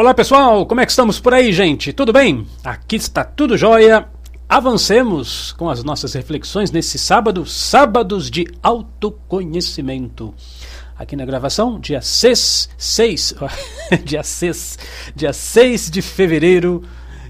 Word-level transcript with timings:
Olá 0.00 0.14
pessoal, 0.14 0.64
como 0.64 0.80
é 0.80 0.86
que 0.86 0.92
estamos 0.92 1.18
por 1.18 1.34
aí, 1.34 1.52
gente? 1.52 1.92
Tudo 1.92 2.12
bem? 2.12 2.46
Aqui 2.62 2.94
está 2.94 3.24
tudo 3.24 3.58
jóia. 3.58 4.06
Avancemos 4.48 5.50
com 5.50 5.68
as 5.68 5.82
nossas 5.82 6.12
reflexões 6.12 6.70
nesse 6.70 6.96
sábado, 6.96 7.44
sábados 7.44 8.30
de 8.30 8.46
autoconhecimento. 8.62 10.32
Aqui 10.96 11.16
na 11.16 11.24
gravação, 11.24 11.80
dia 11.80 12.00
6, 12.00 12.70
6 12.78 13.34
dia 14.06 14.22
6, 14.22 14.78
dia 15.16 15.32
6 15.32 15.90
de 15.90 16.00
fevereiro 16.00 16.84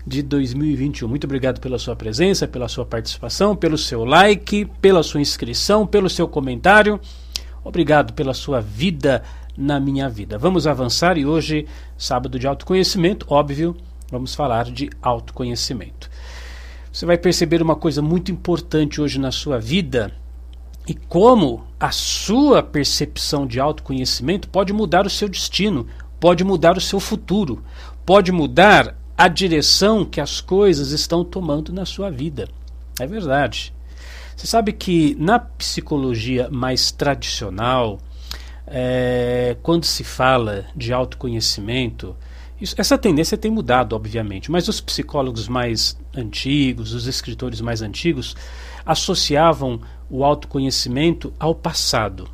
de 0.06 0.20
2021. 0.20 1.08
Muito 1.08 1.24
obrigado 1.24 1.62
pela 1.62 1.78
sua 1.78 1.96
presença, 1.96 2.46
pela 2.46 2.68
sua 2.68 2.84
participação, 2.84 3.56
pelo 3.56 3.78
seu 3.78 4.04
like, 4.04 4.66
pela 4.78 5.02
sua 5.02 5.22
inscrição, 5.22 5.86
pelo 5.86 6.10
seu 6.10 6.28
comentário. 6.28 7.00
Obrigado 7.64 8.12
pela 8.12 8.34
sua 8.34 8.60
vida 8.60 9.22
na 9.58 9.80
minha 9.80 10.08
vida. 10.08 10.38
Vamos 10.38 10.68
avançar 10.68 11.18
e 11.18 11.26
hoje, 11.26 11.66
sábado 11.96 12.38
de 12.38 12.46
autoconhecimento, 12.46 13.26
óbvio, 13.28 13.76
vamos 14.08 14.32
falar 14.32 14.66
de 14.66 14.88
autoconhecimento. 15.02 16.08
Você 16.92 17.04
vai 17.04 17.18
perceber 17.18 17.60
uma 17.60 17.74
coisa 17.74 18.00
muito 18.00 18.30
importante 18.30 19.00
hoje 19.00 19.18
na 19.18 19.32
sua 19.32 19.58
vida 19.58 20.12
e 20.86 20.94
como 20.94 21.66
a 21.78 21.90
sua 21.90 22.62
percepção 22.62 23.46
de 23.46 23.58
autoconhecimento 23.58 24.48
pode 24.48 24.72
mudar 24.72 25.04
o 25.04 25.10
seu 25.10 25.28
destino, 25.28 25.88
pode 26.20 26.44
mudar 26.44 26.76
o 26.76 26.80
seu 26.80 27.00
futuro, 27.00 27.62
pode 28.06 28.30
mudar 28.30 28.96
a 29.16 29.26
direção 29.26 30.04
que 30.04 30.20
as 30.20 30.40
coisas 30.40 30.92
estão 30.92 31.24
tomando 31.24 31.72
na 31.72 31.84
sua 31.84 32.10
vida. 32.10 32.48
É 33.00 33.06
verdade. 33.06 33.74
Você 34.36 34.46
sabe 34.46 34.72
que 34.72 35.16
na 35.18 35.40
psicologia 35.40 36.48
mais 36.48 36.92
tradicional, 36.92 37.98
é, 38.70 39.56
quando 39.62 39.84
se 39.84 40.04
fala 40.04 40.66
de 40.74 40.92
autoconhecimento, 40.92 42.16
isso, 42.60 42.74
essa 42.76 42.98
tendência 42.98 43.38
tem 43.38 43.50
mudado, 43.50 43.94
obviamente, 43.94 44.50
mas 44.50 44.68
os 44.68 44.80
psicólogos 44.80 45.48
mais 45.48 45.98
antigos, 46.14 46.92
os 46.92 47.06
escritores 47.06 47.60
mais 47.60 47.82
antigos, 47.82 48.34
associavam 48.84 49.80
o 50.10 50.24
autoconhecimento 50.24 51.32
ao 51.38 51.54
passado. 51.54 52.28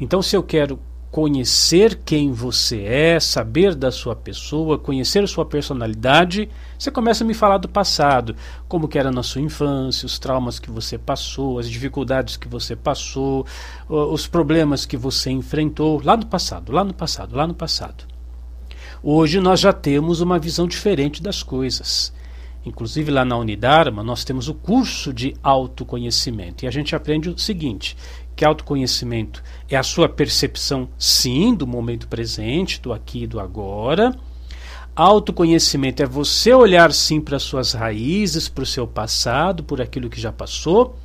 Então, 0.00 0.20
se 0.20 0.36
eu 0.36 0.42
quero 0.42 0.78
conhecer 1.16 1.98
quem 2.04 2.30
você 2.30 2.82
é, 2.82 3.18
saber 3.18 3.74
da 3.74 3.90
sua 3.90 4.14
pessoa, 4.14 4.78
conhecer 4.78 5.26
sua 5.26 5.46
personalidade, 5.46 6.46
você 6.78 6.90
começa 6.90 7.24
a 7.24 7.26
me 7.26 7.32
falar 7.32 7.56
do 7.56 7.70
passado, 7.70 8.36
como 8.68 8.86
que 8.86 8.98
era 8.98 9.10
na 9.10 9.22
sua 9.22 9.40
infância, 9.40 10.04
os 10.04 10.18
traumas 10.18 10.58
que 10.58 10.70
você 10.70 10.98
passou, 10.98 11.58
as 11.58 11.70
dificuldades 11.70 12.36
que 12.36 12.46
você 12.46 12.76
passou, 12.76 13.46
os 13.88 14.26
problemas 14.26 14.84
que 14.84 14.98
você 14.98 15.30
enfrentou 15.30 16.02
lá 16.04 16.18
no 16.18 16.26
passado, 16.26 16.70
lá 16.70 16.84
no 16.84 16.92
passado, 16.92 17.34
lá 17.34 17.46
no 17.46 17.54
passado. 17.54 18.04
Hoje 19.02 19.40
nós 19.40 19.58
já 19.58 19.72
temos 19.72 20.20
uma 20.20 20.38
visão 20.38 20.66
diferente 20.66 21.22
das 21.22 21.42
coisas. 21.42 22.12
Inclusive 22.66 23.12
lá 23.12 23.24
na 23.24 23.38
Unidarma 23.38 24.02
nós 24.02 24.24
temos 24.24 24.48
o 24.48 24.54
curso 24.54 25.14
de 25.14 25.34
autoconhecimento 25.42 26.64
e 26.64 26.68
a 26.68 26.70
gente 26.70 26.96
aprende 26.96 27.30
o 27.30 27.38
seguinte, 27.38 27.96
que 28.36 28.44
autoconhecimento 28.44 29.42
é 29.68 29.76
a 29.76 29.82
sua 29.82 30.08
percepção, 30.08 30.90
sim, 30.98 31.54
do 31.54 31.66
momento 31.66 32.06
presente, 32.06 32.80
do 32.80 32.92
aqui 32.92 33.22
e 33.22 33.26
do 33.26 33.40
agora. 33.40 34.14
Autoconhecimento 34.94 36.02
é 36.02 36.06
você 36.06 36.52
olhar, 36.52 36.92
sim, 36.92 37.18
para 37.20 37.36
as 37.36 37.42
suas 37.42 37.72
raízes, 37.72 38.48
para 38.48 38.62
o 38.62 38.66
seu 38.66 38.86
passado, 38.86 39.64
por 39.64 39.80
aquilo 39.80 40.10
que 40.10 40.20
já 40.20 40.30
passou. 40.30 40.98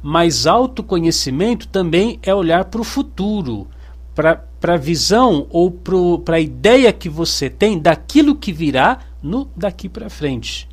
Mas 0.00 0.46
autoconhecimento 0.46 1.66
também 1.68 2.20
é 2.22 2.32
olhar 2.32 2.66
para 2.66 2.80
o 2.80 2.84
futuro, 2.84 3.66
para 4.14 4.44
a 4.62 4.76
visão 4.76 5.46
ou 5.50 5.70
para 5.70 6.36
a 6.36 6.40
ideia 6.40 6.92
que 6.92 7.08
você 7.08 7.50
tem 7.50 7.78
daquilo 7.78 8.36
que 8.36 8.52
virá 8.52 9.00
no 9.22 9.50
daqui 9.56 9.88
para 9.88 10.08
frente. 10.08 10.68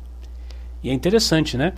E 0.82 0.90
é 0.90 0.92
interessante, 0.92 1.56
né? 1.56 1.74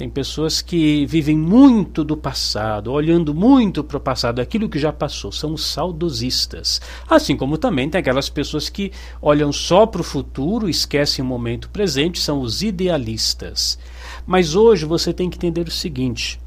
Tem 0.00 0.08
pessoas 0.08 0.62
que 0.62 1.04
vivem 1.04 1.36
muito 1.36 2.02
do 2.02 2.16
passado, 2.16 2.90
olhando 2.90 3.34
muito 3.34 3.84
para 3.84 3.98
o 3.98 4.00
passado, 4.00 4.40
aquilo 4.40 4.66
que 4.66 4.78
já 4.78 4.90
passou, 4.90 5.30
são 5.30 5.52
os 5.52 5.62
saudosistas. 5.62 6.80
Assim 7.06 7.36
como 7.36 7.58
também 7.58 7.86
tem 7.86 7.98
aquelas 7.98 8.30
pessoas 8.30 8.70
que 8.70 8.92
olham 9.20 9.52
só 9.52 9.84
para 9.84 10.00
o 10.00 10.02
futuro, 10.02 10.70
esquecem 10.70 11.22
o 11.22 11.28
momento 11.28 11.68
presente, 11.68 12.18
são 12.18 12.40
os 12.40 12.62
idealistas. 12.62 13.78
Mas 14.26 14.54
hoje 14.54 14.86
você 14.86 15.12
tem 15.12 15.28
que 15.28 15.36
entender 15.36 15.68
o 15.68 15.70
seguinte: 15.70 16.40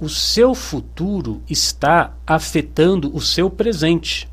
o 0.00 0.08
seu 0.08 0.52
futuro 0.52 1.40
está 1.48 2.16
afetando 2.26 3.14
o 3.14 3.20
seu 3.20 3.48
presente. 3.48 4.28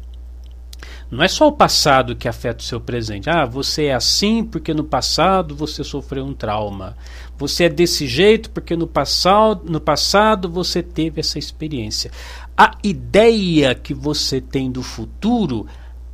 Não 1.12 1.24
é 1.24 1.28
só 1.28 1.48
o 1.48 1.52
passado 1.52 2.16
que 2.16 2.28
afeta 2.28 2.60
o 2.60 2.66
seu 2.66 2.80
presente. 2.80 3.30
Ah, 3.30 3.44
você 3.44 3.86
é 3.86 3.96
assim 3.96 4.44
porque 4.44 4.74
no 4.74 4.84
passado 4.84 5.56
você 5.56 5.84
sofreu 5.84 6.24
um 6.24 6.34
trauma. 6.34 6.96
Você 7.38 7.64
é 7.64 7.70
desse 7.70 8.06
jeito 8.06 8.52
porque 8.52 8.76
no 8.76 8.86
passado, 8.86 9.64
no 9.68 9.82
passado 9.82 10.48
você 10.48 10.84
teve 10.84 11.20
essa 11.20 11.40
experiência. 11.40 12.12
A 12.56 12.78
ideia 12.84 13.74
que 13.74 13.94
você 13.94 14.40
tem 14.40 14.72
do 14.72 14.84
futuro 14.84 15.66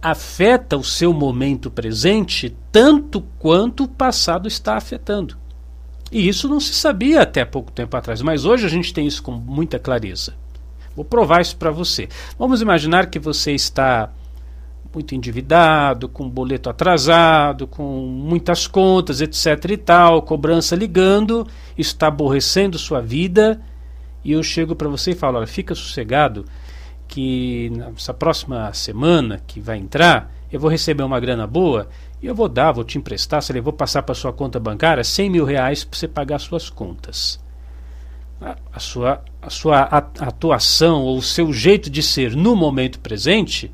afeta 0.01 0.77
o 0.77 0.83
seu 0.83 1.11
momento 1.11 1.69
presente 1.69 2.55
tanto 2.71 3.21
quanto 3.37 3.83
o 3.83 3.87
passado 3.87 4.47
está 4.47 4.77
afetando. 4.77 5.35
E 6.11 6.27
isso 6.27 6.47
não 6.47 6.59
se 6.59 6.73
sabia 6.73 7.23
até 7.23 7.43
pouco 7.43 7.71
tempo 7.71 7.97
atrás, 7.97 8.21
mas 8.21 8.45
hoje 8.45 8.65
a 8.65 8.69
gente 8.69 8.93
tem 8.93 9.07
isso 9.07 9.23
com 9.23 9.31
muita 9.31 9.79
clareza. 9.79 10.35
Vou 10.95 11.03
provar 11.03 11.41
isso 11.41 11.57
para 11.57 11.71
você. 11.71 12.07
Vamos 12.39 12.61
imaginar 12.61 13.07
que 13.07 13.19
você 13.19 13.51
está 13.51 14.09
muito 14.95 15.13
endividado, 15.13 16.07
com 16.07 16.27
boleto 16.29 16.69
atrasado, 16.69 17.67
com 17.67 17.83
muitas 17.83 18.65
contas, 18.65 19.19
etc 19.19 19.71
e 19.71 19.77
tal, 19.77 20.21
cobrança 20.21 20.75
ligando, 20.75 21.45
está 21.77 22.07
aborrecendo 22.07 22.79
sua 22.79 23.01
vida, 23.01 23.61
e 24.23 24.31
eu 24.31 24.41
chego 24.41 24.75
para 24.75 24.87
você 24.87 25.11
e 25.11 25.15
falo, 25.15 25.37
olha, 25.37 25.45
fica 25.45 25.75
sossegado 25.75 26.45
que 27.07 27.69
nessa 27.75 28.13
próxima 28.13 28.73
semana 28.73 29.41
que 29.45 29.59
vai 29.59 29.77
entrar, 29.77 30.31
eu 30.51 30.59
vou 30.59 30.71
receber 30.71 31.03
uma 31.03 31.19
grana 31.19 31.45
boa 31.45 31.87
e 32.23 32.25
eu 32.25 32.33
vou 32.33 32.47
dar, 32.47 32.71
vou 32.71 32.83
te 32.83 32.97
emprestar, 32.97 33.43
se 33.43 33.55
eu 33.55 33.61
vou 33.61 33.73
passar 33.73 34.01
para 34.01 34.15
sua 34.15 34.31
conta 34.31 34.59
bancária 34.59 35.03
100 35.03 35.29
mil 35.29 35.45
reais 35.45 35.83
para 35.83 35.99
você 35.99 36.07
pagar 36.07 36.39
suas 36.39 36.69
contas. 36.69 37.39
A 38.71 38.79
sua, 38.79 39.23
a 39.41 39.49
sua 39.49 39.81
atuação 39.81 41.03
ou 41.03 41.17
o 41.17 41.21
seu 41.21 41.53
jeito 41.53 41.89
de 41.89 42.01
ser 42.01 42.35
no 42.35 42.55
momento 42.55 42.99
presente 42.99 43.71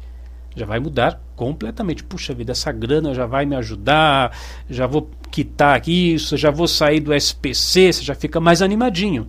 já 0.55 0.65
vai 0.65 0.79
mudar 0.79 1.21
completamente. 1.35 2.03
Puxa 2.03 2.33
vida, 2.33 2.51
essa 2.51 2.71
grana 2.71 3.13
já 3.13 3.25
vai 3.25 3.45
me 3.45 3.55
ajudar, 3.55 4.37
já 4.69 4.85
vou 4.85 5.09
quitar 5.29 5.87
isso, 5.87 6.37
já 6.37 6.51
vou 6.51 6.67
sair 6.67 6.99
do 6.99 7.13
SPC, 7.13 7.93
você 7.93 8.03
já 8.03 8.15
fica 8.15 8.39
mais 8.39 8.61
animadinho. 8.61 9.27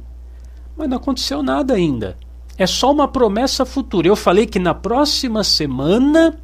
Mas 0.76 0.88
não 0.88 0.96
aconteceu 0.96 1.42
nada 1.42 1.74
ainda. 1.74 2.16
É 2.58 2.66
só 2.66 2.92
uma 2.92 3.08
promessa 3.08 3.64
futura. 3.64 4.08
Eu 4.08 4.16
falei 4.16 4.46
que 4.46 4.58
na 4.58 4.74
próxima 4.74 5.42
semana 5.42 6.38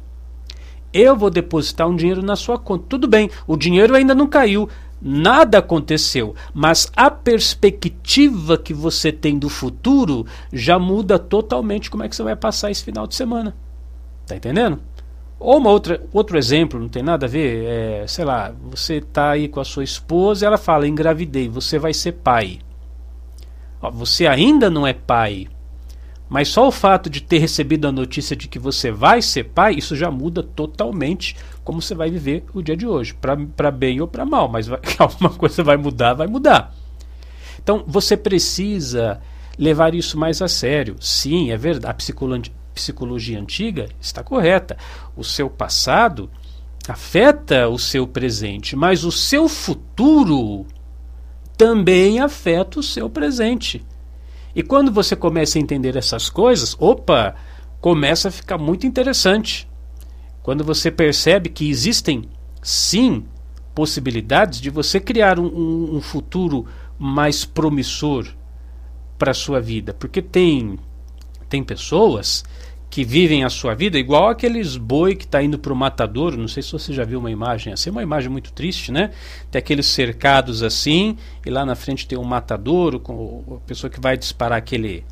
eu 0.91 1.15
vou 1.15 1.29
depositar 1.29 1.87
um 1.87 1.95
dinheiro 1.95 2.23
na 2.23 2.35
sua 2.35 2.57
conta. 2.57 2.85
Tudo 2.89 3.07
bem, 3.07 3.29
o 3.45 3.55
dinheiro 3.55 3.95
ainda 3.95 4.15
não 4.15 4.27
caiu, 4.27 4.67
nada 5.01 5.59
aconteceu, 5.59 6.35
mas 6.53 6.91
a 6.95 7.11
perspectiva 7.11 8.57
que 8.57 8.73
você 8.73 9.11
tem 9.11 9.37
do 9.37 9.49
futuro 9.49 10.25
já 10.51 10.79
muda 10.79 11.19
totalmente 11.19 11.89
como 11.91 12.03
é 12.03 12.09
que 12.09 12.15
você 12.15 12.23
vai 12.23 12.35
passar 12.35 12.71
esse 12.71 12.83
final 12.83 13.05
de 13.05 13.15
semana. 13.15 13.55
Tá 14.29 14.35
entendendo? 14.35 14.79
Ou 15.39 15.57
uma 15.57 15.71
outra, 15.71 15.99
outro 16.13 16.37
exemplo, 16.37 16.79
não 16.79 16.87
tem 16.87 17.01
nada 17.01 17.25
a 17.25 17.29
ver, 17.29 17.65
é, 17.65 18.05
sei 18.07 18.23
lá, 18.23 18.53
você 18.61 18.97
está 18.97 19.31
aí 19.31 19.47
com 19.47 19.59
a 19.59 19.65
sua 19.65 19.83
esposa 19.83 20.45
e 20.45 20.47
ela 20.47 20.57
fala, 20.57 20.87
engravidei, 20.87 21.49
você 21.49 21.79
vai 21.79 21.95
ser 21.95 22.11
pai. 22.11 22.59
Ó, 23.81 23.89
você 23.89 24.27
ainda 24.27 24.69
não 24.69 24.85
é 24.85 24.93
pai, 24.93 25.47
mas 26.29 26.49
só 26.49 26.67
o 26.67 26.71
fato 26.71 27.09
de 27.09 27.23
ter 27.23 27.39
recebido 27.39 27.87
a 27.87 27.91
notícia 27.91 28.35
de 28.35 28.47
que 28.47 28.59
você 28.59 28.91
vai 28.91 29.19
ser 29.19 29.45
pai, 29.45 29.73
isso 29.73 29.95
já 29.95 30.11
muda 30.11 30.43
totalmente 30.43 31.35
como 31.63 31.81
você 31.81 31.95
vai 31.95 32.11
viver 32.11 32.43
o 32.53 32.61
dia 32.61 32.77
de 32.77 32.85
hoje, 32.85 33.15
para 33.55 33.71
bem 33.71 33.99
ou 33.99 34.07
para 34.07 34.25
mal, 34.25 34.47
mas 34.47 34.67
vai, 34.67 34.79
alguma 34.99 35.31
coisa 35.31 35.63
vai 35.63 35.77
mudar, 35.77 36.13
vai 36.13 36.27
mudar. 36.27 36.75
Então 37.63 37.83
você 37.87 38.15
precisa 38.15 39.19
levar 39.57 39.95
isso 39.95 40.19
mais 40.19 40.39
a 40.39 40.47
sério. 40.47 40.97
Sim, 40.99 41.49
é 41.49 41.57
verdade. 41.57 41.91
A 41.91 41.93
psicologia, 42.73 43.39
antiga 43.39 43.89
está 43.99 44.23
correta. 44.23 44.77
O 45.15 45.23
seu 45.23 45.49
passado 45.49 46.29
afeta 46.87 47.67
o 47.69 47.77
seu 47.77 48.07
presente, 48.07 48.75
mas 48.75 49.03
o 49.03 49.11
seu 49.11 49.47
futuro 49.47 50.65
também 51.57 52.19
afeta 52.19 52.79
o 52.79 52.83
seu 52.83 53.09
presente. 53.09 53.85
E 54.55 54.63
quando 54.63 54.91
você 54.91 55.15
começa 55.15 55.57
a 55.57 55.61
entender 55.61 55.95
essas 55.95 56.29
coisas, 56.29 56.75
opa, 56.79 57.35
começa 57.79 58.29
a 58.29 58.31
ficar 58.31 58.57
muito 58.57 58.87
interessante. 58.87 59.67
Quando 60.41 60.63
você 60.63 60.89
percebe 60.89 61.49
que 61.49 61.69
existem, 61.69 62.23
sim, 62.61 63.25
possibilidades 63.75 64.59
de 64.59 64.69
você 64.69 64.99
criar 64.99 65.39
um, 65.39 65.45
um, 65.45 65.95
um 65.97 66.01
futuro 66.01 66.65
mais 66.97 67.45
promissor 67.45 68.27
para 69.17 69.31
a 69.31 69.35
sua 69.35 69.61
vida. 69.61 69.93
Porque 69.93 70.21
tem, 70.21 70.79
tem 71.49 71.63
pessoas 71.63 72.43
que 72.89 73.03
vivem 73.03 73.43
a 73.43 73.49
sua 73.49 73.75
vida, 73.75 73.99
igual 73.99 74.29
aqueles 74.29 74.75
boi 74.75 75.15
que 75.15 75.25
está 75.25 75.43
indo 75.43 75.59
para 75.59 75.71
o 75.71 75.75
matadouro. 75.75 76.37
Não 76.37 76.47
sei 76.47 76.63
se 76.63 76.71
você 76.71 76.91
já 76.91 77.03
viu 77.03 77.19
uma 77.19 77.29
imagem 77.29 77.71
assim, 77.71 77.89
é 77.89 77.91
uma 77.91 78.01
imagem 78.01 78.29
muito 78.29 78.51
triste, 78.51 78.91
né? 78.91 79.11
Tem 79.51 79.59
aqueles 79.59 79.85
cercados 79.85 80.63
assim, 80.63 81.15
e 81.45 81.49
lá 81.49 81.63
na 81.65 81.75
frente 81.75 82.07
tem 82.07 82.17
um 82.17 82.23
matadouro, 82.23 82.99
com 82.99 83.61
a 83.63 83.67
pessoa 83.67 83.91
que 83.91 83.99
vai 83.99 84.17
disparar 84.17 84.57
aquele 84.57 85.05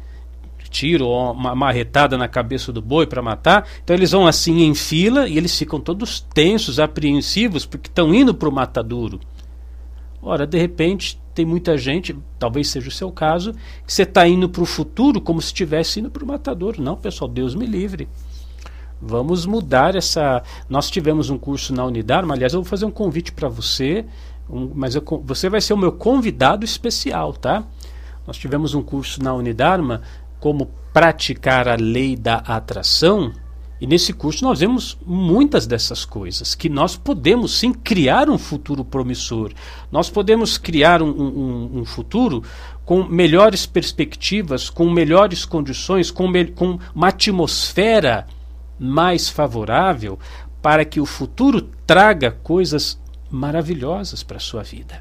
tiro 0.70 1.06
ou 1.06 1.32
uma 1.32 1.56
marretada 1.56 2.18
na 2.18 2.28
cabeça 2.28 2.74
do 2.74 2.82
boi 2.82 3.06
para 3.08 3.22
matar. 3.22 3.68
Então 3.84 3.96
eles 3.96 4.12
vão 4.12 4.28
assim 4.28 4.64
em 4.64 4.76
fila 4.76 5.28
e 5.28 5.38
eles 5.38 5.58
ficam 5.58 5.80
todos 5.80 6.20
tensos, 6.34 6.80
apreensivos, 6.80 7.66
porque 7.66 7.90
estão 7.90 8.14
indo 8.14 8.34
para 8.34 8.50
o 8.50 8.52
matadouro. 8.52 9.20
Ora, 10.22 10.46
de 10.46 10.58
repente, 10.58 11.20
tem 11.38 11.46
muita 11.46 11.78
gente, 11.78 12.18
talvez 12.40 12.68
seja 12.68 12.90
o 12.90 12.92
seu 12.92 13.12
caso, 13.12 13.54
que 13.86 13.94
você 13.94 14.02
está 14.02 14.28
indo 14.28 14.50
para 14.50 14.64
o 14.64 14.66
futuro 14.66 15.22
como 15.22 15.40
se 15.40 15.50
estivesse 15.50 16.00
indo 16.00 16.10
para 16.10 16.24
o 16.24 16.28
matador. 16.28 16.80
Não, 16.80 16.96
pessoal, 16.96 17.30
Deus 17.30 17.54
me 17.54 17.68
livre. 17.68 18.10
Vamos 19.00 19.46
mudar 19.46 19.96
essa. 19.96 20.42
Nós 20.68 20.90
tivemos 20.90 21.30
um 21.30 21.38
curso 21.38 21.76
na 21.76 21.86
Unidarma, 21.86 22.34
aliás, 22.34 22.56
eu 22.56 22.64
vou 22.64 22.68
fazer 22.68 22.86
um 22.86 22.92
convite 22.92 23.32
para 23.32 23.48
você, 23.48 24.04
um, 24.50 24.72
mas 24.74 24.96
eu, 24.96 25.04
você 25.24 25.48
vai 25.48 25.62
ser 25.62 25.74
o 25.74 25.78
meu 25.78 25.92
convidado 25.92 26.66
especial, 26.66 27.34
tá? 27.34 27.64
Nós 28.26 28.36
tivemos 28.36 28.74
um 28.74 28.82
curso 28.82 29.24
na 29.24 29.32
Unidarma 29.36 30.02
como 30.40 30.72
praticar 30.92 31.68
a 31.68 31.76
lei 31.76 32.16
da 32.16 32.38
atração 32.38 33.32
e 33.80 33.86
nesse 33.86 34.12
curso 34.12 34.44
nós 34.44 34.60
vemos 34.60 34.98
muitas 35.06 35.68
dessas 35.68 36.04
coisas, 36.04 36.56
que 36.56 36.68
nós 36.68 36.96
podemos 36.96 37.58
sim 37.58 37.72
criar 37.72 38.30
um 38.30 38.38
futuro 38.38 38.84
promissor. 38.84 39.52
Nós 39.92 40.10
podemos 40.10 40.58
criar 40.58 41.02
um, 41.02 41.10
um, 41.10 41.80
um 41.80 41.86
futuro 41.86 42.44
com 42.84 43.04
melhores 43.04 43.66
perspectivas, 43.66 44.70
com 44.70 44.90
melhores 44.90 45.46
condições, 45.46 46.10
com, 46.10 46.28
me, 46.28 46.46
com 46.46 46.80
uma 46.96 47.10
atmosfera 47.10 48.26
mais 48.80 49.30
favorável 49.30 50.18
para 50.62 50.84
que 50.84 51.00
o 51.00 51.06
futuro 51.06 51.70
traga 51.86 52.32
coisas 52.32 53.00
maravilhosas 53.30 54.24
para 54.24 54.38
a 54.38 54.40
sua 54.40 54.64
vida. 54.64 55.00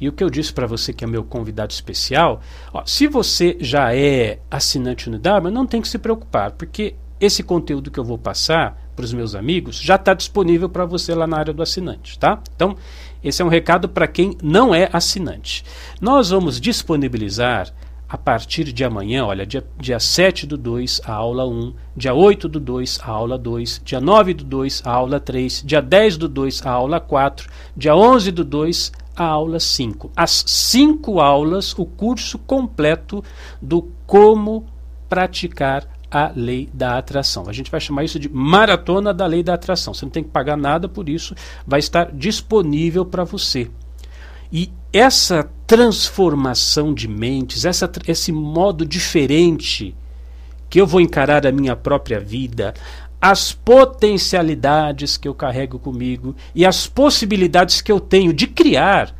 E 0.00 0.08
o 0.08 0.12
que 0.12 0.24
eu 0.24 0.30
disse 0.30 0.52
para 0.52 0.66
você, 0.66 0.92
que 0.94 1.04
é 1.04 1.06
meu 1.06 1.22
convidado 1.22 1.72
especial, 1.72 2.40
ó, 2.72 2.82
se 2.86 3.06
você 3.06 3.56
já 3.60 3.94
é 3.94 4.40
assinante 4.50 5.08
Unidade, 5.08 5.50
não 5.50 5.66
tem 5.66 5.82
que 5.82 5.88
se 5.88 5.98
preocupar, 5.98 6.52
porque 6.52 6.94
esse 7.20 7.42
conteúdo 7.42 7.90
que 7.90 8.00
eu 8.00 8.04
vou 8.04 8.18
passar 8.18 8.80
para 8.96 9.04
os 9.04 9.12
meus 9.12 9.34
amigos 9.34 9.78
já 9.78 9.96
está 9.96 10.14
disponível 10.14 10.68
para 10.68 10.84
você 10.84 11.14
lá 11.14 11.26
na 11.26 11.38
área 11.38 11.52
do 11.52 11.62
assinante, 11.62 12.18
tá? 12.18 12.40
Então, 12.54 12.76
esse 13.22 13.42
é 13.42 13.44
um 13.44 13.48
recado 13.48 13.88
para 13.88 14.06
quem 14.06 14.36
não 14.42 14.74
é 14.74 14.88
assinante. 14.92 15.64
Nós 16.00 16.30
vamos 16.30 16.60
disponibilizar 16.60 17.72
a 18.08 18.18
partir 18.18 18.72
de 18.72 18.82
amanhã, 18.82 19.24
olha, 19.24 19.46
dia, 19.46 19.64
dia 19.78 20.00
7 20.00 20.44
do 20.44 20.56
2, 20.56 21.02
a 21.04 21.12
aula 21.12 21.46
1, 21.46 21.72
dia 21.96 22.12
8 22.12 22.48
do 22.48 22.58
2, 22.58 22.98
a 23.04 23.08
aula 23.08 23.38
2, 23.38 23.82
dia 23.84 24.00
9 24.00 24.34
do 24.34 24.44
2, 24.44 24.82
a 24.84 24.90
aula 24.90 25.20
3, 25.20 25.62
dia 25.64 25.80
10 25.80 26.16
do 26.16 26.28
2, 26.28 26.66
a 26.66 26.70
aula 26.70 26.98
4, 26.98 27.48
dia 27.76 27.94
11 27.94 28.32
do 28.32 28.44
2, 28.44 28.92
a 29.14 29.24
aula 29.24 29.60
5. 29.60 30.10
As 30.16 30.42
cinco 30.46 31.20
aulas, 31.20 31.72
o 31.78 31.84
curso 31.84 32.36
completo 32.38 33.22
do 33.62 33.88
como 34.06 34.66
praticar 35.08 35.86
a 36.10 36.32
lei 36.34 36.68
da 36.72 36.98
atração. 36.98 37.48
A 37.48 37.52
gente 37.52 37.70
vai 37.70 37.80
chamar 37.80 38.04
isso 38.04 38.18
de 38.18 38.28
maratona 38.28 39.14
da 39.14 39.26
lei 39.26 39.42
da 39.42 39.54
atração. 39.54 39.94
Você 39.94 40.04
não 40.04 40.10
tem 40.10 40.24
que 40.24 40.30
pagar 40.30 40.56
nada 40.56 40.88
por 40.88 41.08
isso, 41.08 41.34
vai 41.66 41.78
estar 41.78 42.10
disponível 42.12 43.04
para 43.04 43.24
você. 43.24 43.70
E 44.52 44.72
essa 44.92 45.48
transformação 45.66 46.92
de 46.92 47.06
mentes, 47.06 47.64
essa, 47.64 47.90
esse 48.08 48.32
modo 48.32 48.84
diferente 48.84 49.94
que 50.68 50.80
eu 50.80 50.86
vou 50.86 51.00
encarar 51.00 51.46
a 51.46 51.52
minha 51.52 51.76
própria 51.76 52.18
vida, 52.18 52.74
as 53.20 53.52
potencialidades 53.52 55.16
que 55.16 55.28
eu 55.28 55.34
carrego 55.34 55.78
comigo 55.78 56.34
e 56.54 56.64
as 56.64 56.86
possibilidades 56.86 57.80
que 57.80 57.92
eu 57.92 58.00
tenho 58.00 58.32
de 58.32 58.46
criar 58.46 59.14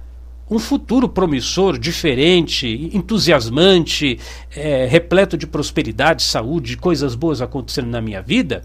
um 0.51 0.59
futuro 0.59 1.09
promissor, 1.09 1.79
diferente, 1.79 2.91
entusiasmante, 2.93 4.19
é, 4.55 4.87
repleto 4.87 5.37
de 5.37 5.47
prosperidade, 5.47 6.25
saúde, 6.25 6.71
de 6.71 6.77
coisas 6.77 7.15
boas 7.15 7.41
acontecendo 7.41 7.89
na 7.89 8.01
minha 8.01 8.21
vida, 8.21 8.63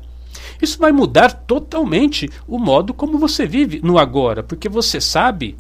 isso 0.61 0.79
vai 0.79 0.91
mudar 0.91 1.31
totalmente 1.31 2.29
o 2.47 2.57
modo 2.57 2.93
como 2.93 3.17
você 3.17 3.45
vive 3.45 3.81
no 3.83 3.97
agora, 3.97 4.41
porque 4.41 4.67
você 4.67 4.99
sabe, 4.99 5.55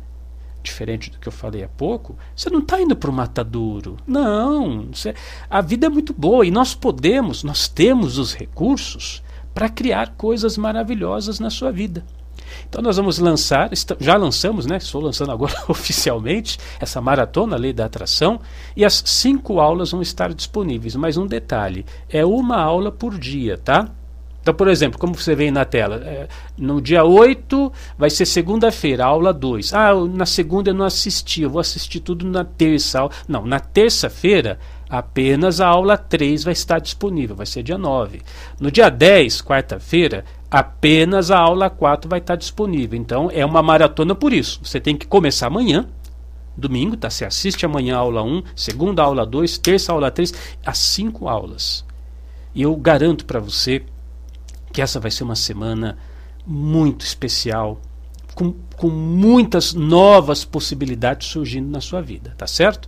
diferente 0.63 1.11
do 1.11 1.19
que 1.19 1.27
eu 1.27 1.31
falei 1.31 1.63
há 1.63 1.67
pouco, 1.67 2.17
você 2.35 2.49
não 2.49 2.59
está 2.59 2.81
indo 2.81 2.95
para 2.95 3.09
o 3.09 3.13
matadouro. 3.13 3.97
Não, 4.07 4.87
você, 4.91 5.13
a 5.49 5.61
vida 5.61 5.87
é 5.87 5.89
muito 5.89 6.13
boa 6.13 6.45
e 6.45 6.51
nós 6.51 6.73
podemos, 6.73 7.43
nós 7.43 7.67
temos 7.67 8.17
os 8.17 8.33
recursos 8.33 9.21
para 9.53 9.69
criar 9.69 10.15
coisas 10.15 10.57
maravilhosas 10.57 11.39
na 11.39 11.49
sua 11.49 11.71
vida. 11.71 12.03
Então 12.67 12.81
nós 12.81 12.97
vamos 12.97 13.19
lançar, 13.19 13.69
já 13.99 14.15
lançamos, 14.17 14.65
né? 14.65 14.77
Estou 14.77 15.01
lançando 15.01 15.31
agora 15.31 15.53
oficialmente 15.67 16.57
essa 16.79 17.01
maratona 17.01 17.55
Lei 17.55 17.73
da 17.73 17.85
Atração 17.85 18.39
e 18.75 18.83
as 18.83 19.03
cinco 19.05 19.59
aulas 19.59 19.91
vão 19.91 20.01
estar 20.01 20.33
disponíveis. 20.33 20.95
Mas 20.95 21.17
um 21.17 21.27
detalhe, 21.27 21.85
é 22.09 22.25
uma 22.25 22.57
aula 22.57 22.91
por 22.91 23.17
dia, 23.17 23.57
tá? 23.57 23.89
Então, 24.45 24.53
por 24.53 24.67
exemplo, 24.67 24.99
como 24.99 25.15
você 25.15 25.33
vê 25.33 25.49
na 25.49 25.65
tela, 25.65 25.95
é, 26.05 26.27
no 26.55 26.79
dia 26.79 27.03
8 27.03 27.73
vai 27.97 28.11
ser 28.11 28.27
segunda-feira, 28.27 29.03
aula 29.03 29.33
2. 29.33 29.73
Ah, 29.73 29.95
na 29.95 30.27
segunda 30.27 30.69
eu 30.69 30.73
não 30.75 30.85
assisti, 30.85 31.41
eu 31.41 31.49
vou 31.49 31.59
assistir 31.59 31.99
tudo 31.99 32.27
na 32.27 32.45
terça. 32.45 33.09
Não, 33.27 33.43
na 33.43 33.59
terça-feira 33.59 34.59
apenas 34.87 35.59
a 35.59 35.67
aula 35.67 35.97
3 35.97 36.43
vai 36.43 36.53
estar 36.53 36.77
disponível, 36.77 37.35
vai 37.35 37.47
ser 37.47 37.63
dia 37.63 37.75
9. 37.75 38.21
No 38.59 38.69
dia 38.69 38.87
10, 38.89 39.41
quarta-feira, 39.41 40.23
apenas 40.49 41.31
a 41.31 41.39
aula 41.39 41.69
4 41.69 42.09
vai 42.09 42.19
estar 42.19 42.35
disponível. 42.35 42.99
Então 42.99 43.29
é 43.31 43.45
uma 43.45 43.61
maratona 43.61 44.15
por 44.15 44.33
isso. 44.33 44.59
Você 44.63 44.79
tem 44.79 44.95
que 44.95 45.05
começar 45.05 45.47
amanhã, 45.47 45.87
domingo, 46.55 46.95
tá? 46.95 47.09
Você 47.09 47.25
assiste 47.25 47.65
amanhã 47.65 47.95
a 47.95 47.99
aula 47.99 48.23
1, 48.23 48.43
segunda 48.55 49.03
aula 49.03 49.25
2, 49.25 49.57
terça 49.57 49.91
aula 49.91 50.11
3, 50.11 50.33
as 50.65 50.77
cinco 50.77 51.27
aulas. 51.27 51.85
E 52.53 52.61
eu 52.61 52.75
garanto 52.75 53.25
para 53.25 53.39
você 53.39 53.83
que 54.71 54.81
essa 54.81 54.99
vai 54.99 55.11
ser 55.11 55.23
uma 55.23 55.35
semana 55.35 55.97
muito 56.45 57.05
especial, 57.05 57.79
com, 58.33 58.53
com 58.75 58.89
muitas 58.89 59.73
novas 59.73 60.43
possibilidades 60.45 61.27
surgindo 61.27 61.69
na 61.69 61.81
sua 61.81 62.01
vida, 62.01 62.33
tá 62.37 62.45
certo? 62.45 62.87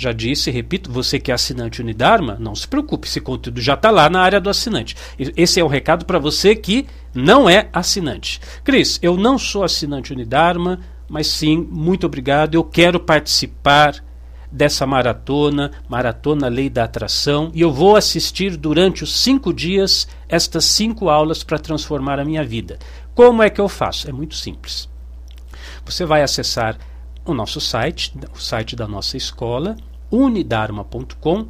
Já 0.00 0.12
disse, 0.12 0.50
repito, 0.50 0.90
você 0.90 1.20
que 1.20 1.30
é 1.30 1.34
assinante 1.34 1.82
Unidarma, 1.82 2.38
não 2.40 2.54
se 2.54 2.66
preocupe, 2.66 3.06
esse 3.06 3.20
conteúdo 3.20 3.60
já 3.60 3.74
está 3.74 3.90
lá 3.90 4.08
na 4.08 4.22
área 4.22 4.40
do 4.40 4.48
assinante. 4.48 4.96
Esse 5.36 5.60
é 5.60 5.64
um 5.64 5.68
recado 5.68 6.06
para 6.06 6.18
você 6.18 6.56
que 6.56 6.86
não 7.14 7.50
é 7.50 7.68
assinante. 7.70 8.40
Cris, 8.64 8.98
eu 9.02 9.14
não 9.18 9.36
sou 9.36 9.62
assinante 9.62 10.10
Unidarma, 10.10 10.80
mas 11.06 11.26
sim, 11.26 11.68
muito 11.70 12.06
obrigado, 12.06 12.54
eu 12.54 12.64
quero 12.64 12.98
participar 12.98 14.02
dessa 14.50 14.86
maratona, 14.86 15.70
Maratona 15.86 16.48
Lei 16.48 16.70
da 16.70 16.84
Atração, 16.84 17.50
e 17.52 17.60
eu 17.60 17.70
vou 17.70 17.94
assistir 17.94 18.56
durante 18.56 19.04
os 19.04 19.20
cinco 19.20 19.52
dias 19.52 20.08
estas 20.30 20.64
cinco 20.64 21.10
aulas 21.10 21.44
para 21.44 21.58
transformar 21.58 22.18
a 22.18 22.24
minha 22.24 22.42
vida. 22.42 22.78
Como 23.14 23.42
é 23.42 23.50
que 23.50 23.60
eu 23.60 23.68
faço? 23.68 24.08
É 24.08 24.12
muito 24.14 24.34
simples. 24.34 24.88
Você 25.84 26.06
vai 26.06 26.22
acessar 26.22 26.78
o 27.22 27.34
nosso 27.34 27.60
site, 27.60 28.14
o 28.34 28.40
site 28.40 28.74
da 28.74 28.88
nossa 28.88 29.18
escola, 29.18 29.76
unidarma.com 30.10 31.48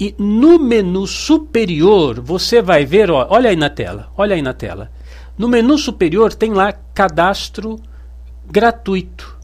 e 0.00 0.14
no 0.16 0.58
menu 0.58 1.06
superior 1.06 2.20
você 2.20 2.62
vai 2.62 2.86
ver, 2.86 3.10
ó, 3.10 3.26
olha 3.30 3.50
aí 3.50 3.56
na 3.56 3.68
tela, 3.68 4.12
olha 4.16 4.36
aí 4.36 4.42
na 4.42 4.54
tela. 4.54 4.90
No 5.36 5.48
menu 5.48 5.76
superior 5.76 6.32
tem 6.32 6.52
lá 6.52 6.72
cadastro 6.72 7.80
gratuito, 8.46 9.36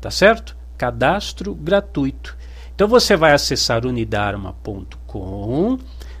tá 0.00 0.10
certo? 0.10 0.56
Cadastro 0.76 1.54
gratuito. 1.54 2.36
Então 2.74 2.86
você 2.88 3.16
vai 3.16 3.32
acessar 3.32 3.86
unidarma.com. 3.86 5.78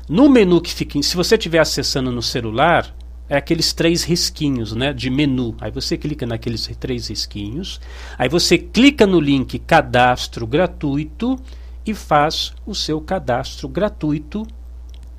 No 0.08 0.28
menu 0.28 0.60
que 0.60 0.72
fica, 0.72 1.02
se 1.02 1.16
você 1.16 1.34
estiver 1.34 1.58
acessando 1.58 2.12
no 2.12 2.22
celular, 2.22 2.94
é 3.28 3.36
aqueles 3.36 3.72
três 3.72 4.04
risquinhos 4.04 4.74
né, 4.74 4.92
de 4.92 5.10
menu. 5.10 5.56
Aí 5.60 5.70
você 5.70 5.96
clica 5.96 6.26
naqueles 6.26 6.66
três 6.78 7.08
risquinhos, 7.08 7.80
aí 8.18 8.28
você 8.28 8.58
clica 8.58 9.06
no 9.06 9.18
link 9.20 9.58
cadastro 9.58 10.46
gratuito 10.46 11.38
e 11.86 11.94
faz 11.94 12.54
o 12.66 12.74
seu 12.74 13.00
cadastro 13.00 13.68
gratuito 13.68 14.46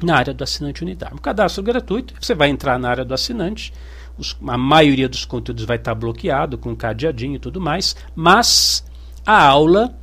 na 0.03 0.17
área 0.17 0.33
do 0.33 0.43
assinante 0.43 0.83
unitário. 0.83 1.17
O 1.17 1.21
cadastro 1.21 1.63
gratuito, 1.63 2.13
você 2.19 2.33
vai 2.33 2.49
entrar 2.49 2.77
na 2.79 2.89
área 2.89 3.05
do 3.05 3.13
assinante, 3.13 3.71
os, 4.17 4.35
a 4.47 4.57
maioria 4.57 5.09
dos 5.09 5.25
conteúdos 5.25 5.65
vai 5.65 5.77
estar 5.77 5.93
bloqueado 5.95 6.57
com 6.57 6.75
cadeadinho 6.75 7.35
e 7.35 7.39
tudo 7.39 7.59
mais, 7.61 7.95
mas 8.15 8.83
a 9.25 9.45
aula 9.45 9.93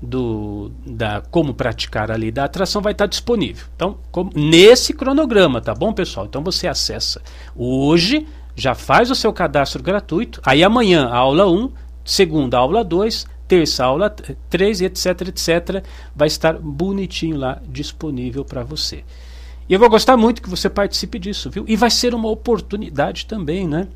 do, 0.00 0.72
da 0.84 1.22
como 1.30 1.54
praticar 1.54 2.10
a 2.10 2.16
lei 2.16 2.32
da 2.32 2.44
atração 2.44 2.82
vai 2.82 2.92
estar 2.92 3.06
disponível. 3.06 3.66
Então, 3.76 3.98
como, 4.10 4.30
nesse 4.34 4.92
cronograma, 4.92 5.60
tá 5.60 5.74
bom, 5.74 5.92
pessoal? 5.92 6.26
Então 6.26 6.42
você 6.42 6.66
acessa 6.66 7.22
hoje, 7.54 8.26
já 8.56 8.74
faz 8.74 9.10
o 9.10 9.14
seu 9.14 9.32
cadastro 9.32 9.82
gratuito, 9.82 10.40
aí 10.44 10.64
amanhã 10.64 11.08
aula 11.08 11.48
1, 11.48 11.70
segunda 12.04 12.58
aula 12.58 12.82
2, 12.82 13.26
terça 13.52 13.84
aula 13.84 14.08
3 14.48 14.80
etc, 14.80 15.28
etc, 15.28 15.84
vai 16.16 16.26
estar 16.26 16.58
bonitinho 16.58 17.36
lá 17.36 17.60
disponível 17.68 18.46
para 18.46 18.64
você. 18.64 19.04
E 19.68 19.74
eu 19.74 19.78
vou 19.78 19.90
gostar 19.90 20.16
muito 20.16 20.40
que 20.40 20.48
você 20.48 20.70
participe 20.70 21.18
disso, 21.18 21.50
viu? 21.50 21.62
E 21.68 21.76
vai 21.76 21.90
ser 21.90 22.14
uma 22.14 22.30
oportunidade 22.30 23.26
também, 23.26 23.68
né? 23.68 23.88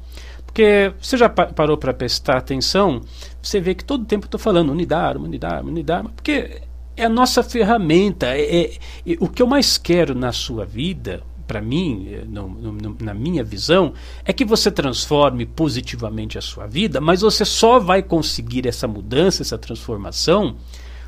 Porque 0.44 0.92
você 1.00 1.16
já 1.16 1.30
parou 1.30 1.78
para 1.78 1.94
prestar 1.94 2.36
atenção, 2.36 3.00
você 3.42 3.58
vê 3.58 3.74
que 3.74 3.82
todo 3.82 4.04
tempo 4.04 4.24
eu 4.24 4.28
estou 4.28 4.38
falando 4.38 4.70
unidade, 4.70 5.18
unidade, 5.18 5.66
unidade, 5.66 6.08
porque 6.14 6.60
é 6.94 7.06
a 7.06 7.08
nossa 7.08 7.42
ferramenta. 7.42 8.26
É, 8.26 8.56
é, 8.56 8.74
é, 9.06 9.16
o 9.20 9.26
que 9.26 9.40
eu 9.40 9.46
mais 9.46 9.78
quero 9.78 10.14
na 10.14 10.32
sua 10.32 10.66
vida, 10.66 11.22
para 11.46 11.60
mim, 11.60 12.08
eh, 12.10 12.24
no, 12.26 12.48
no, 12.48 12.96
na 13.00 13.14
minha 13.14 13.44
visão, 13.44 13.92
é 14.24 14.32
que 14.32 14.44
você 14.44 14.70
transforme 14.70 15.46
positivamente 15.46 16.36
a 16.36 16.40
sua 16.40 16.66
vida, 16.66 17.00
mas 17.00 17.20
você 17.20 17.44
só 17.44 17.78
vai 17.78 18.02
conseguir 18.02 18.66
essa 18.66 18.88
mudança, 18.88 19.42
essa 19.42 19.56
transformação, 19.56 20.56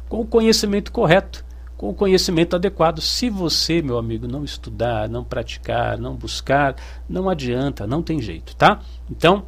com 0.09 0.21
o 0.21 0.27
conhecimento 0.27 0.93
correto, 0.93 1.45
com 1.77 1.91
o 1.91 1.95
conhecimento 1.95 2.57
adequado. 2.57 3.01
Se 3.01 3.29
você, 3.29 3.83
meu 3.83 3.99
amigo, 3.99 4.27
não 4.27 4.45
estudar, 4.45 5.09
não 5.09 5.23
praticar, 5.25 5.99
não 5.99 6.15
buscar, 6.15 6.77
não 7.09 7.29
adianta, 7.29 7.87
não 7.87 8.03
tem 8.03 8.21
jeito, 8.21 8.55
tá? 8.57 8.81
Então, 9.11 9.45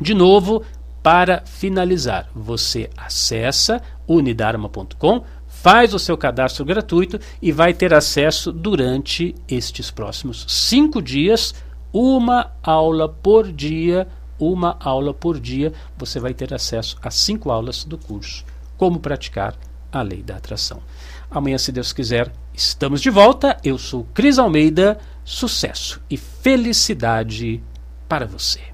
de 0.00 0.14
novo, 0.14 0.62
para 1.02 1.42
finalizar, 1.44 2.30
você 2.34 2.88
acessa 2.96 3.82
unidarma.com, 4.06 5.24
faz 5.62 5.94
o 5.94 5.98
seu 5.98 6.18
cadastro 6.18 6.64
gratuito 6.64 7.20
e 7.40 7.52
vai 7.52 7.72
ter 7.72 7.94
acesso 7.94 8.50
durante 8.50 9.32
estes 9.48 9.92
próximos 9.92 10.44
cinco 10.48 11.00
dias, 11.00 11.54
uma 11.92 12.50
aula 12.60 13.08
por 13.08 13.52
dia, 13.52 14.08
uma 14.40 14.76
aula 14.80 15.14
por 15.14 15.38
dia, 15.38 15.72
você 15.96 16.18
vai 16.18 16.34
ter 16.34 16.52
acesso 16.52 16.98
a 17.00 17.12
cinco 17.12 17.48
aulas 17.48 17.84
do 17.84 17.96
curso 17.96 18.44
Como 18.76 18.98
Praticar 18.98 19.54
a 19.92 20.02
Lei 20.02 20.20
da 20.20 20.36
Atração. 20.36 20.82
Amanhã, 21.30 21.56
se 21.58 21.70
Deus 21.70 21.92
quiser, 21.92 22.32
estamos 22.52 23.00
de 23.00 23.10
volta. 23.10 23.56
Eu 23.62 23.78
sou 23.78 24.04
Cris 24.12 24.38
Almeida. 24.38 24.98
Sucesso 25.24 26.00
e 26.10 26.16
felicidade 26.16 27.62
para 28.08 28.26
você. 28.26 28.71